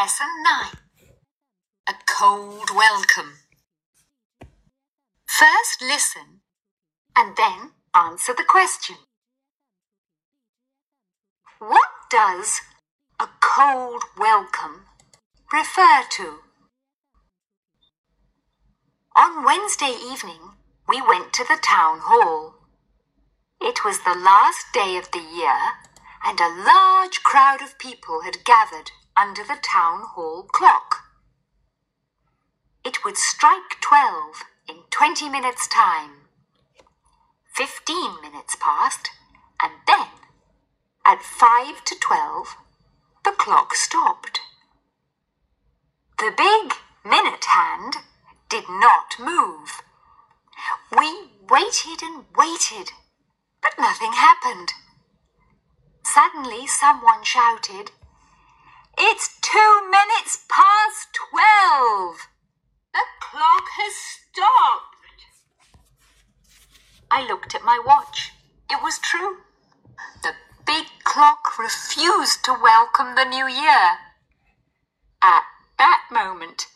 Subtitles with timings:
[0.00, 0.64] Lesson 9
[1.88, 3.32] A Cold Welcome.
[5.26, 6.42] First listen
[7.16, 8.94] and then answer the question.
[11.58, 12.60] What does
[13.18, 14.82] a cold welcome
[15.52, 16.34] refer to?
[19.16, 20.52] On Wednesday evening,
[20.88, 22.54] we went to the town hall.
[23.60, 25.58] It was the last day of the year,
[26.24, 31.04] and a large crowd of people had gathered under the town hall clock.
[32.84, 36.28] It would strike twelve in twenty minutes' time.
[37.52, 39.10] Fifteen minutes passed,
[39.60, 40.06] and then,
[41.04, 42.56] at five to twelve,
[43.24, 44.40] the clock stopped.
[46.18, 46.74] The big
[47.04, 47.96] minute hand
[48.48, 49.82] did not move.
[50.96, 52.92] We waited and waited,
[53.60, 54.72] but nothing happened.
[56.04, 57.90] Suddenly, someone shouted,
[59.00, 62.16] It's two minutes past twelve.
[62.92, 64.96] The clock has stopped.
[67.08, 68.32] I looked at my watch.
[68.68, 69.36] It was true.
[70.24, 70.32] The
[70.66, 73.98] big clock refused to welcome the new year.
[75.22, 75.44] At
[75.78, 76.66] that moment,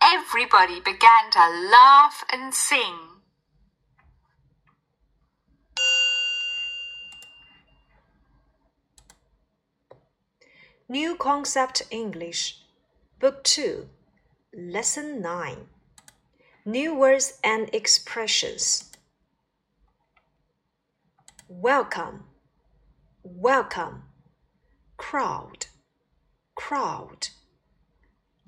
[0.00, 3.13] everybody began to laugh and sing.
[10.94, 12.60] New Concept English,
[13.18, 13.88] Book 2,
[14.56, 15.66] Lesson 9
[16.64, 18.92] New Words and Expressions.
[21.48, 22.26] Welcome,
[23.24, 24.04] welcome,
[24.96, 25.66] crowd,
[26.54, 27.26] crowd,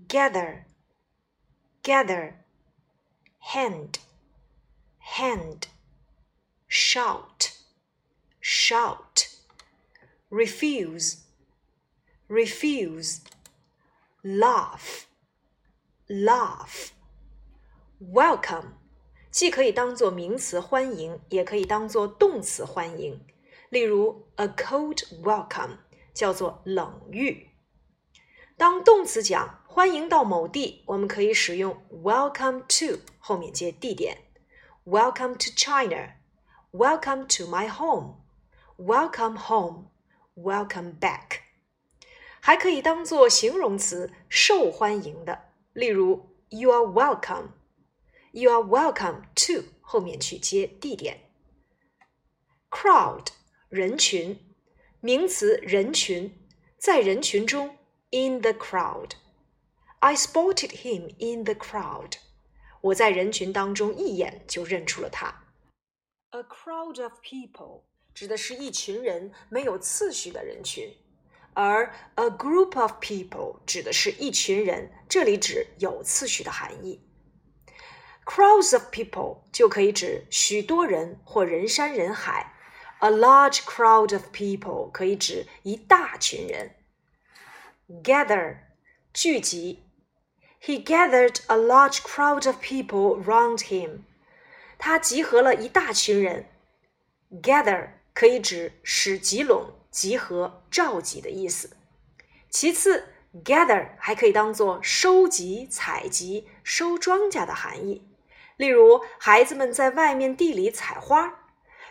[0.07, 0.67] gather,
[1.83, 2.37] gather,
[3.41, 3.99] hand,
[5.01, 5.67] hand,
[6.69, 7.57] shout,
[8.41, 9.35] shout,
[10.31, 11.26] refuse
[12.28, 13.20] refuse,
[14.24, 15.06] laugh,
[16.08, 16.90] laugh.
[18.00, 18.74] Welcome，
[19.30, 23.26] 既可以当做名词欢迎，也可以当做动词欢迎。
[23.70, 25.78] 例如，a cold welcome
[26.14, 27.50] 叫做冷遇。
[28.58, 34.18] 当动词讲欢迎到某地，我们可以使用 welcome to 后面接地点。
[34.84, 36.16] Welcome to China.
[36.72, 38.16] Welcome to my home.
[38.78, 39.90] Welcome home.
[40.36, 41.45] Welcome back.
[42.46, 45.50] 还可以当做形容词，受欢迎的。
[45.74, 47.50] 例如，You are welcome.
[48.32, 51.30] You are welcome to 后面去接地点。
[52.70, 53.28] Crowd
[53.70, 54.40] 人群，
[55.00, 56.48] 名词人群，
[56.78, 57.78] 在人群中。
[58.14, 59.12] In the crowd,
[60.00, 62.16] I spotted him in the crowd.
[62.82, 65.46] 我在人群当中一眼就认出了他。
[66.32, 70.94] A crowd of people 指的是一群人，没有次序的人群。
[71.56, 77.02] 而 a group of people 指的是一群人，这里指有次序的含义。
[78.26, 82.54] Crowds of people 就可以指许多人或人山人海。
[83.00, 86.76] A large crowd of people 可以指一大群人。
[88.04, 88.58] Gather
[89.12, 89.84] 聚集。
[90.62, 94.02] He gathered a large crowd of people round him。
[94.78, 96.46] 他集合了一大群人。
[97.42, 99.74] Gather 可以指使集拢。
[99.96, 101.78] 集合、召集的意思。
[102.50, 103.06] 其次，
[103.44, 108.08] gather 还可以当做收集、采集、收庄稼的含义。
[108.58, 111.40] 例如，孩子们在外面地里采花。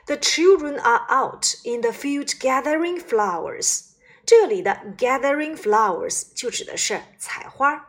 [0.06, 3.90] The children are out in the field gathering flowers。
[4.26, 7.86] 这里的 gathering flowers 就指的是采花。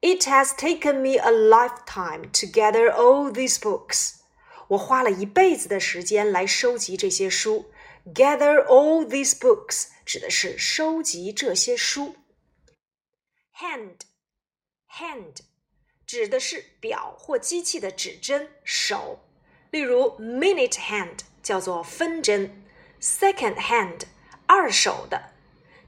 [0.00, 4.16] It has taken me a lifetime to gather all these books。
[4.68, 7.69] 我花了一辈子的时间来收集这些书。
[8.14, 12.16] Gather all these books 指的是收集这些书。
[13.58, 15.38] Hand，hand
[16.06, 19.20] 指的是表或机器的指针手，
[19.70, 22.64] 例如 minute hand 叫做分针，
[23.00, 24.02] second hand
[24.46, 25.32] 二手的。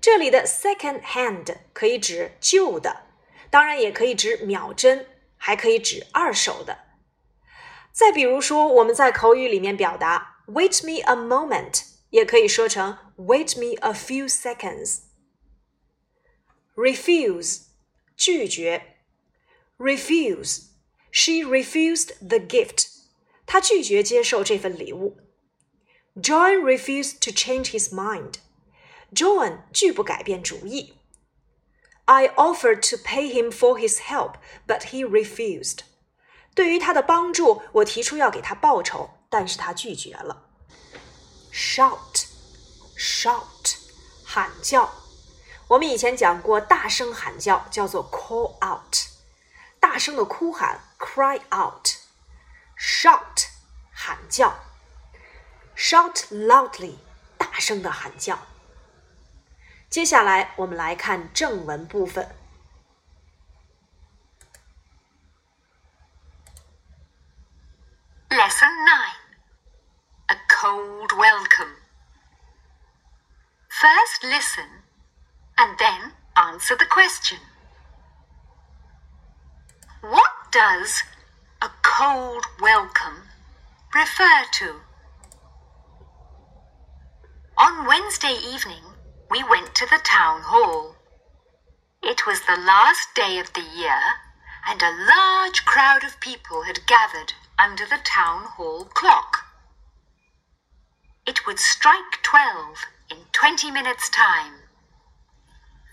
[0.01, 3.05] 这里的 second hand 可以指旧的，
[3.51, 5.07] 当然也可以指秒针，
[5.37, 6.79] 还可以指二手的。
[7.93, 11.83] 再比如说，我们在口语里面表达 "Wait me a moment"。
[12.13, 15.01] 也可以说成 "Wait me a few seconds."
[16.75, 17.63] Refuse
[18.17, 18.97] 拒绝，
[19.79, 20.69] refuse
[21.11, 22.87] she refused the gift.
[23.47, 25.19] 她拒绝接受这份礼物。
[26.15, 28.35] John refused to change his mind.
[29.15, 30.95] John 拒不改变主意。
[32.05, 34.35] I offered to pay him for his help,
[34.67, 35.81] but he refused.
[36.55, 40.49] 对于他的帮助，我提出要给他报酬，但是他拒绝了。
[41.54, 42.26] Shout
[42.98, 43.76] shout
[44.26, 44.92] 喊叫。
[45.68, 48.96] 我们以前讲过，大声喊叫叫做 call out，
[49.80, 53.46] 大声的哭喊 cry out，shout
[53.92, 54.60] 喊叫
[55.78, 56.96] ，shout loudly
[57.38, 58.40] 大声的喊叫。
[59.90, 62.36] 接下来我们来看正文部分。
[68.30, 69.23] Lesson nine
[74.24, 74.84] Listen
[75.58, 77.40] and then answer the question.
[80.00, 81.04] What does
[81.62, 83.24] a cold welcome
[83.94, 84.76] refer to?
[87.58, 88.84] On Wednesday evening,
[89.30, 90.96] we went to the town hall.
[92.02, 94.00] It was the last day of the year,
[94.70, 99.40] and a large crowd of people had gathered under the town hall clock.
[101.28, 104.54] It would strike twelve in twenty minutes' time.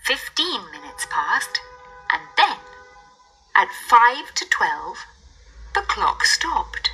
[0.05, 1.59] Fifteen minutes passed,
[2.11, 2.57] and then,
[3.55, 4.97] at five to twelve,
[5.75, 6.89] the clock stopped.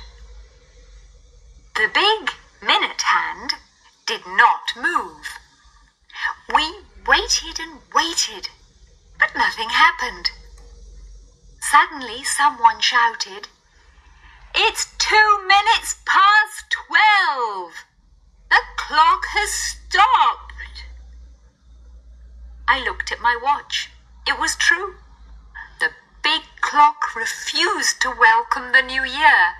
[1.76, 2.30] The big
[2.60, 3.54] minute hand
[4.06, 5.26] did not move.
[6.54, 8.48] We waited and waited,
[9.18, 10.30] but nothing happened.
[11.60, 13.48] Suddenly, someone shouted,
[14.54, 17.72] It's two minutes past twelve!
[18.87, 20.85] The clock has stopped!
[22.65, 23.89] I looked at my watch.
[24.25, 24.95] It was true.
[25.81, 25.89] The
[26.23, 29.55] big clock refused to welcome the new year.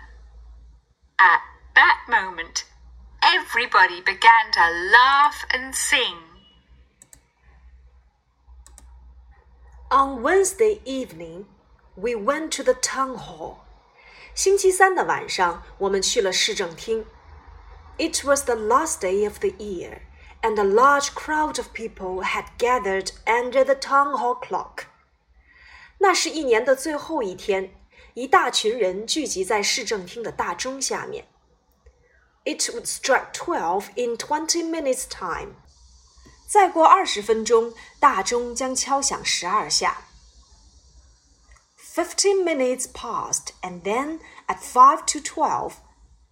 [1.19, 1.41] At
[1.75, 2.63] that moment,
[3.21, 6.19] everybody began to laugh and sing.
[9.91, 11.47] On Wednesday evening,
[11.97, 13.65] we went to the town hall.
[14.33, 17.05] 星期三的晚上，我们去了市政厅。
[17.97, 20.01] It was the last day of the year
[20.41, 24.85] and a large crowd of people had gathered under the town hall clock.
[25.99, 27.73] 那是一年的最后一天，
[28.13, 31.27] 一大群人聚集在市政厅的大钟下面。
[32.45, 35.53] It would strike twelve in twenty minutes' time.
[36.49, 40.05] 再过二十分钟，大钟将敲响十二下。
[41.95, 45.75] Fifteen minutes passed, and then at five to twelve,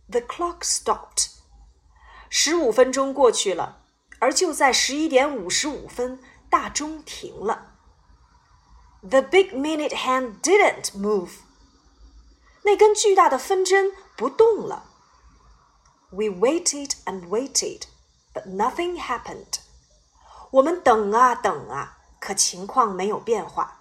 [0.09, 1.27] the clock stopped.
[2.29, 3.81] 十五分钟过去了，
[4.19, 7.75] 而就在十一点五十五分，大钟停了。
[9.01, 11.31] The big minute hand didn't move。
[12.63, 14.85] 那根巨大的分针不动了。
[16.11, 17.83] We waited and waited,
[18.33, 19.59] but nothing happened。
[20.51, 23.79] 我们等啊等啊，可情况没有变化。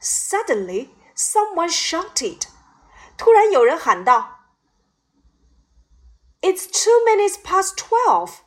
[0.00, 2.42] Suddenly, someone shouted。
[3.16, 4.37] 突然有人喊道
[6.40, 8.40] ：“It's two minutes past twelve。”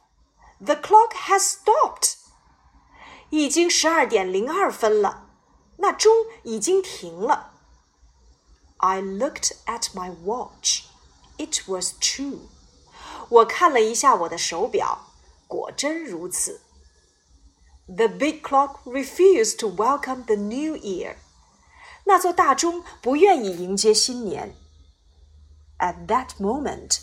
[0.59, 2.15] The clock has stopped.
[3.29, 5.29] 已经十二点零二分了，
[5.77, 6.11] 那钟
[6.43, 7.53] 已经停了。
[8.77, 10.83] I looked at my watch.
[11.37, 12.39] It was true.
[13.29, 15.11] 我看了一下我的手表，
[15.47, 16.61] 果真如此。
[17.87, 21.17] The big clock refused to welcome the new year.
[22.05, 24.55] 那座大钟不愿意迎接新年。
[25.79, 26.99] At that moment,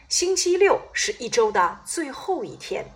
[0.09, 2.91] 星期六是一周的最后一天。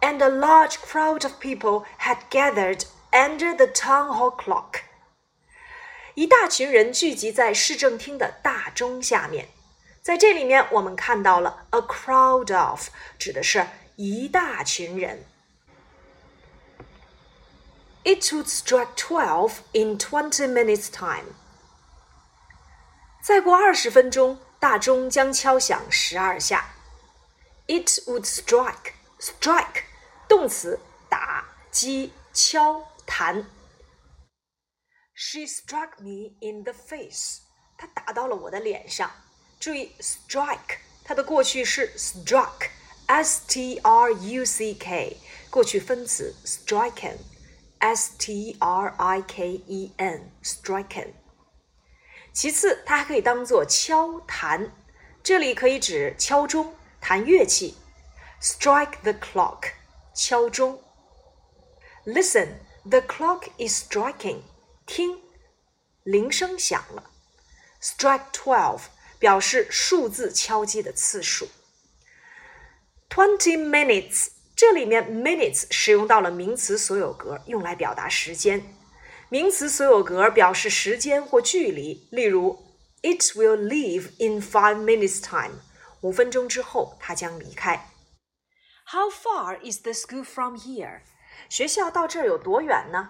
[0.00, 4.80] And a large crowd of people had gathered under the town hall clock.
[6.14, 9.48] 一大群人聚集在市政厅的大钟下面。
[10.08, 12.88] 在这里面，我们看到了 a crowd of，
[13.18, 15.24] 指的是一大群人。
[18.04, 21.32] It would strike twelve in twenty minutes' time.
[23.22, 26.74] 再过二十分钟，大钟将敲响十二下。
[27.66, 29.84] It would strike strike
[30.28, 33.46] 动词打、击、敲、弹。
[35.14, 37.38] She struck me in the face.
[37.78, 39.10] 她打到了我的脸上。
[39.58, 45.16] 注意，strike 它的过去式 struck，s t r u c k，
[45.50, 51.08] 过去分词 striken，s t r i k e n，striken。
[52.32, 54.72] 其次，它还可以当做敲弹，
[55.22, 57.76] 这里可以指敲钟、弹乐器。
[58.42, 59.72] Strike the clock，
[60.14, 60.82] 敲钟。
[62.04, 64.42] Listen，the clock is striking，
[64.84, 65.20] 听，
[66.02, 67.10] 铃声响了。
[67.80, 68.80] Strike twelve。
[69.19, 71.49] 表示数字敲击的次数。
[73.09, 78.63] Twenty minutes，这里面 minutes 使用到了名词所有格，用来表达时间。
[79.29, 82.65] 名词所有格表示时间或距离，例如
[83.01, 85.59] ，It will leave in five minutes' time。
[86.01, 87.89] 五分钟之后，它将离开。
[88.85, 91.01] How far is the school from here？
[91.49, 93.09] 学校到这儿有多远呢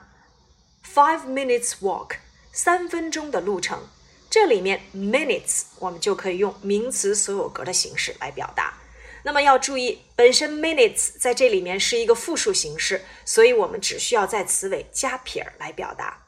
[0.83, 2.15] ？Five minutes walk，
[2.51, 3.87] 三分钟的路程。
[4.30, 8.74] 这里面 minutes 我们就可以用名词所有格的形式来表达。
[9.22, 16.26] 那么要注意，本身 minutes 在这里面是一个复数形式，所以我们只需要在词尾加撇儿来表达。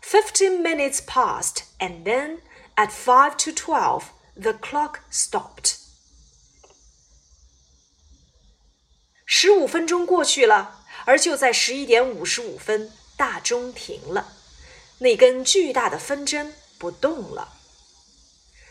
[0.00, 2.40] Fifteen minutes passed, and then
[2.76, 4.04] at five to twelve,
[4.34, 5.76] the clock stopped.
[9.26, 14.32] 十五分钟过去了，而就在十一点五十五分，大钟停了。
[14.99, 17.53] 那根巨大的分针不动了。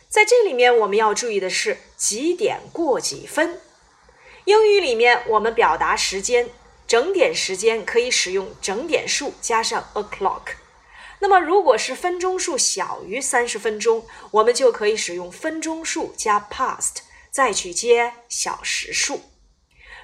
[0.09, 3.61] 在这里面，我们要注意的是几点过几分。
[4.45, 6.49] 英语里面，我们表达时间
[6.87, 10.42] 整点时间可以使用整点数加上 o'clock。
[11.18, 16.99] 那么，如果是分钟数小于三十分钟，我们就可以使用分钟数加 past，
[17.30, 19.23] 再去接小时数。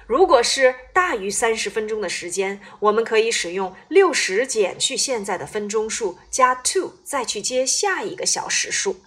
[0.05, 9.01] 如果是大于三十分钟的时间，我们可以使用六十减去现在的分钟数加 two，再去接下一个小时数。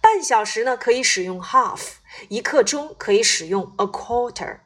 [0.00, 1.78] 半小时呢，可以使用 half；
[2.28, 4.58] 一刻钟可以使用 a quarter。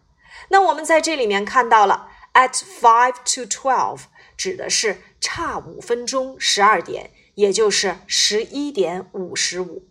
[0.49, 4.00] 那我们在这里面看到了 at five to twelve，
[4.37, 9.88] 指的是差五分钟，十二点，也就是十一点五十五。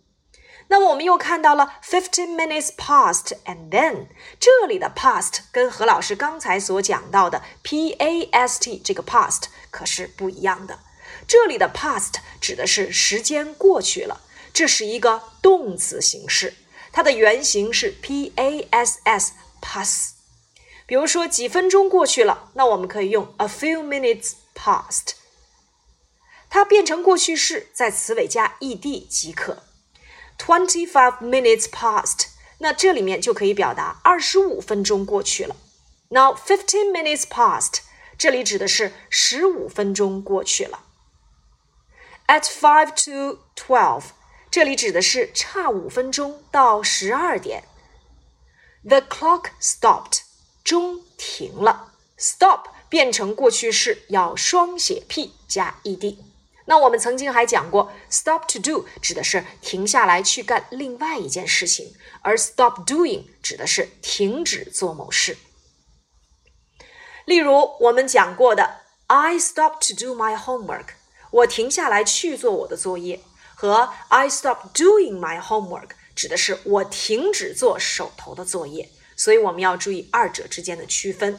[0.72, 4.06] 那么我们又看到了 fifteen minutes past and then，
[4.40, 10.78] 这里的 past 跟何老师刚才所讲到的 p a s t 这个 past 可是不一样的。
[11.28, 14.22] 这里的 past 指的是时间过去了，
[14.54, 16.54] 这是一个动词形式，
[16.90, 20.14] 它的原型是 p a s s pass。
[20.86, 25.16] 比如说几分钟过去了，那我们可以用 a few minutes past。
[26.48, 29.64] 它变成过去式，在词尾加 e d 即可。
[30.44, 32.26] Twenty-five minutes passed，
[32.58, 35.54] 那这里面就可以表达二十五分钟过去了。
[36.08, 37.82] Now fifteen minutes passed，
[38.18, 40.80] 这里指的是十五分钟过去了。
[42.26, 44.06] At five to twelve，
[44.50, 47.62] 这里指的是差五分钟到十二点。
[48.82, 50.22] The clock stopped，
[50.64, 51.92] 钟停了。
[52.18, 56.31] Stop 变成过去式，要双写 p 加 e d。
[56.66, 65.36] 那我们曾经还讲过，stop to do 指的是停下来去干另外一件事情，而 stop doing 指的是停止做某事。
[67.24, 70.86] 例如我们讲过的，I stop to do my homework，
[71.30, 73.20] 我停下来去做我的作业，
[73.54, 78.88] 和 I stop doing my homework 指的是我停止做手头的作业。
[79.14, 81.38] 所以我们要注意二者之间的区分。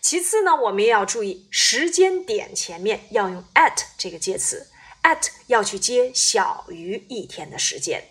[0.00, 4.68] 其次呢，我们也要注意时间点前面要用 at 这个介词
[5.02, 8.04] ，at 要去接小于一天的时间。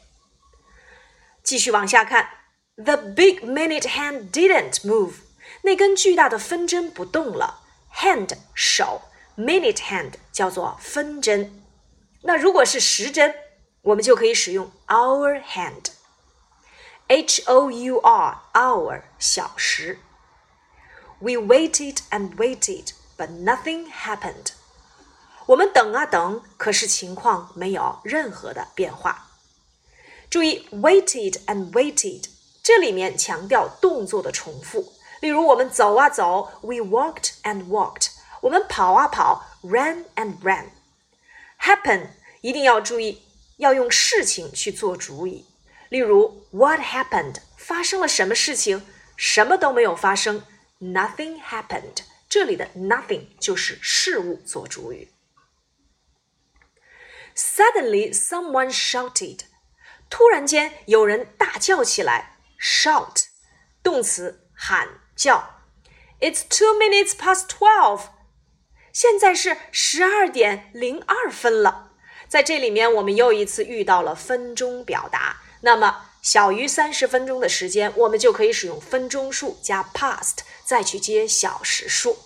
[1.44, 2.30] 继续往下看
[2.76, 5.14] ，The big minute hand didn't move，
[5.62, 7.62] 那根巨大的分针不动了。
[7.96, 9.04] hand 手
[9.38, 11.64] ，minute hand 叫做分针。
[12.24, 13.36] 那如果是时针，
[13.82, 20.00] 我们就可以使用 our hand，h o u r hour 小时。
[21.25, 24.53] We waited and waited， but nothing happened.
[25.47, 29.31] 我们等啊等，可是情况没有任何的变化。
[30.31, 32.27] 注意，waited and waited，
[32.63, 34.93] 这里面强调动作的重复。
[35.21, 43.23] 例如，我们走啊走，we walked and walked；我们跑啊跑，ran and ran。happen 一定要注意，
[43.59, 45.45] 要用事情去做主语。
[45.91, 47.39] 例如，What happened？
[47.57, 48.87] 发生了什么事情？
[49.17, 50.45] 什么都没有发生
[50.85, 52.03] ，Nothing happened。
[52.29, 55.09] 这里的 nothing 就是事物做主语。
[57.35, 59.41] Suddenly, someone shouted。
[60.09, 62.39] 突然间，有人大叫起来。
[62.61, 63.27] Shout，
[63.83, 65.63] 动词，喊叫。
[66.21, 68.11] It's two minutes past twelve。
[68.93, 71.93] 现在是十二点零二分了。
[72.29, 75.41] 在这里面，我们又一次遇到了分钟表达。
[75.63, 82.19] 那么， 小于三十分钟的时间，我们就可以使用分钟数加 past，再去接小时数。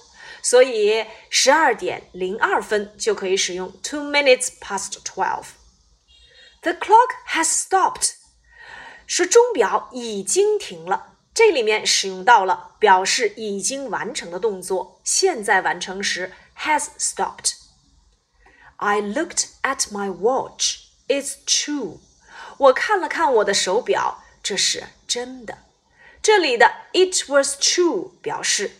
[0.42, 8.12] 所以，十二点零二分就可以使用 two minutes past twelve。The clock has stopped，
[9.06, 11.12] 是钟表已经停了。
[11.32, 20.80] 这里面使用到了表示已经完成的动作，现在完成时 has stopped。I looked at my watch.
[21.08, 21.98] It's true.
[22.59, 25.59] 我看了看我的手表，这是真的。
[26.21, 28.71] 这里的 "it was true" 表示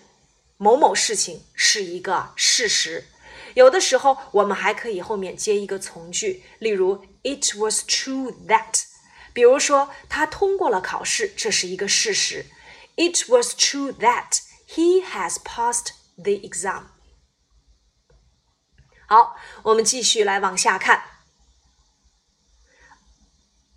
[0.58, 3.08] 某某事情是一个事实。
[3.54, 8.84] 有的时候我们还可以后面接一个从句，例如 "it was true that"。
[9.32, 12.48] 比如说他通过了考试，这是一个事实。
[12.98, 16.88] It was true that he has passed the exam。
[19.08, 21.04] 好，我们继续来往下看。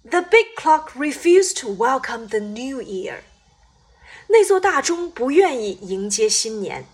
[0.10, 3.20] The big clock refused to welcome the new year.
[4.30, 6.86] 那座大钟不愿意迎接新年。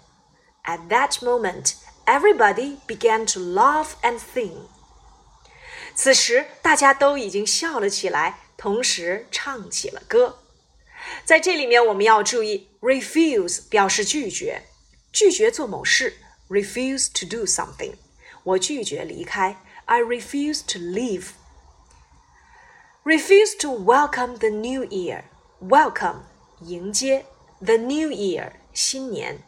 [0.63, 1.73] At that moment,
[2.05, 4.67] everybody began to laugh and sing.
[5.93, 10.39] 此时，大家都已经笑了起来，同时唱起了歌。
[11.23, 14.63] 在这里面，我们要注意，refuse 表示拒绝，
[15.11, 16.17] 拒绝做某事，
[16.49, 17.93] refuse to do something。
[18.43, 21.27] 我拒绝离开，I refuse to leave。
[23.07, 25.23] refuse to welcome the new year.
[25.59, 26.21] Welcome
[26.61, 27.25] 迎接
[27.59, 29.43] the new year 新年。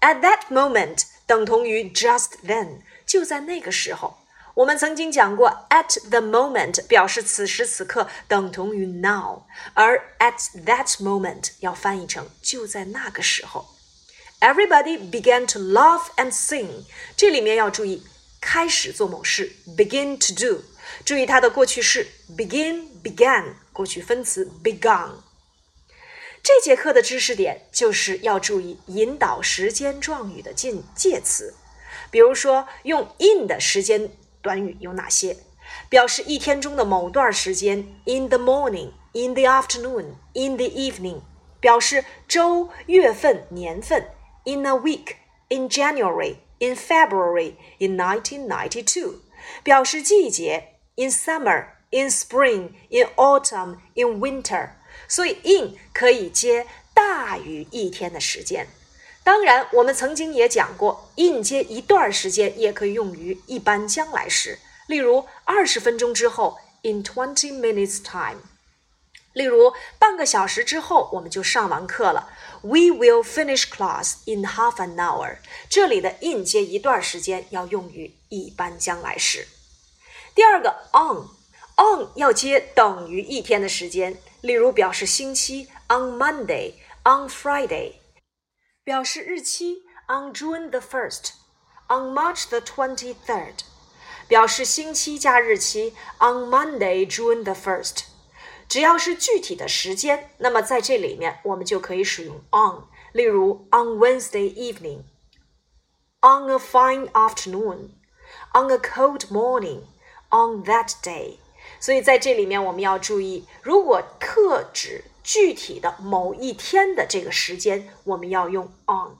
[0.00, 4.18] At that moment 等同于 just then 就在那个时候。
[4.54, 9.42] 我们曾经讲过，at the moment 表示此时此刻等同于 now，
[9.74, 13.66] 而 at that moment 要翻译成就在那个时候。
[14.40, 16.84] Everybody began to laugh and sing。
[17.16, 18.06] 这里面要注意
[18.40, 20.62] 开始做某事，begin to do。
[21.04, 25.10] 注意它的过去式 begin began，过去分词 begun。
[26.42, 31.54] 这节课的知识点就是要注意引导时间状语的近介词，
[32.10, 35.36] 比如说用 in 的时间短语有哪些？
[35.88, 41.22] 表示一天中的某段时间，in the morning，in the afternoon，in the evening。
[41.58, 44.10] 表示周、月份、年份，
[44.44, 49.16] in a week，in January，in February，in 1992。
[49.64, 50.74] 表示季节。
[50.96, 54.70] in summer, in spring, in autumn, in winter。
[55.08, 58.66] 所以 in 可以接大于一天的时间。
[59.22, 64.58] 当然，我们曾经也讲过，in 接一段时间也可以用于一般将来时。
[64.86, 68.40] 例如，二十分钟之后，in twenty minutes time。
[69.32, 72.30] 例如，半个小时之后我们就上完课了，
[72.62, 75.38] We will finish class in half an hour。
[75.68, 79.46] 这里的 in 接一段时间要用于一般将来时。
[80.33, 87.95] 第二个 on，on 要接等于一天的时间，例如表示星期 on Monday，on Friday，
[88.83, 93.55] 表示日期 on June the first，on March the twenty third，
[94.27, 98.05] 表示星期加日期 on Monday June the first。
[98.69, 109.81] 只要是具体的时间，那么在这里面我们就可以使用 on，例如 on Wednesday evening，on a fine afternoon，on a cold morning。
[110.31, 111.37] On that day，
[111.79, 119.17] 所以在这里面我们要注意，如果特指具体的某一天的这个时间，我们要用 on。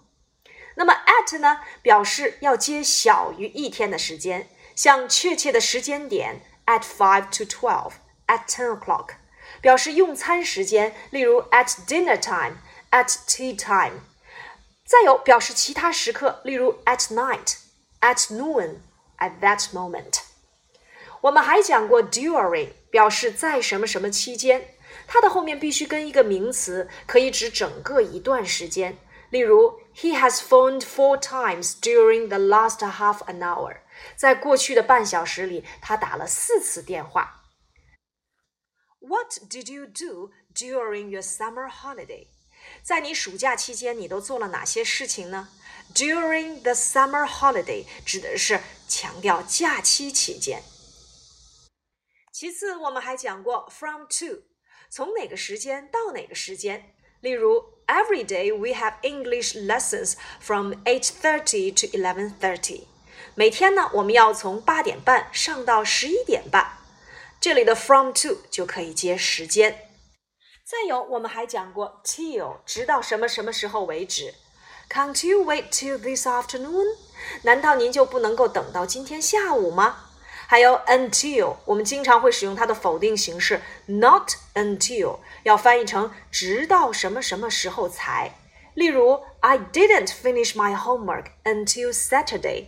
[0.76, 9.10] 那么 at 呢，表示要接小于一天的时间，像确切的时间点 at five to twelve，at ten o'clock，
[9.62, 14.00] 表示用餐时间，例如 at dinner time，at tea time。
[14.86, 20.31] 再有表示其他时刻，例如 at night，at noon，at that moment。
[21.23, 24.75] 我们还讲过 during，表示在什么什么期间，
[25.07, 28.99] 它的后面必须跟一个名词，可以指整个一段时间。
[29.31, 33.79] 例如，He has phoned four times during the last half an hour。
[34.15, 37.43] 在过去的半小时里，他打了四次电话。
[39.01, 42.29] What did you do during your summer holiday？
[42.83, 45.49] 在你暑假期间，你都做了哪些事情呢？
[45.95, 50.63] During the summer holiday 指的是强调假期期间。
[52.42, 54.42] 其次，我们还讲过 from to，
[54.90, 56.96] 从哪个时间到哪个时间。
[57.20, 62.86] 例如，Every day we have English lessons from eight thirty to eleven thirty。
[63.36, 66.80] 每天呢，我们要从八点半上到十一点半。
[67.40, 69.92] 这里的 from to 就可以接时间。
[70.66, 74.34] 再有，我们还讲过 till，直到什么什么时候为止。
[74.90, 76.88] Can't you wait till this afternoon？
[77.44, 80.08] 难道您就不能够等到今天下午吗？
[80.52, 88.36] 还有 until，我们经常会使用它的否定形式 not until，要翻译成直到什么什么时候才。
[88.74, 92.66] 例如，I didn't finish my homework until Saturday。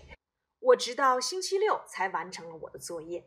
[0.62, 3.26] 我直到星期六才完成了我的作业。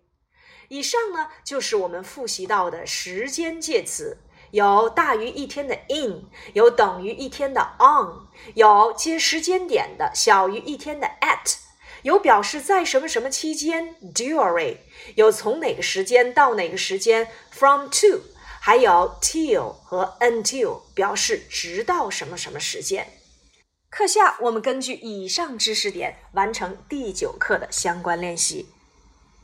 [0.68, 4.16] 以上呢，就是我们复习到的时间介词，
[4.52, 11.65] 有大于一天的 in，有等于一天的 on，有接时间点的小于一天的 at。
[12.06, 14.76] 有表示在什么什么期间，during；
[15.16, 18.20] 有从哪个时间到哪个时间，from to；
[18.60, 23.08] 还有 till 和 until，表示直到什么什么时间。
[23.90, 28.68] 课下我们根据以上知识点完成第九课的相关练习。